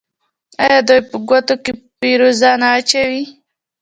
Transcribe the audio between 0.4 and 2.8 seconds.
آیا دوی په ګوتو کې فیروزه نه